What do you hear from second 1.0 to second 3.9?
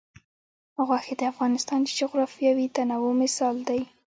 د افغانستان د جغرافیوي تنوع مثال دی.